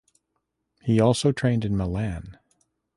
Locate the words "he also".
0.81-1.31